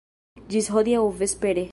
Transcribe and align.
Ĝis 0.53 0.69
hodiaŭ 0.77 1.03
vespere. 1.23 1.69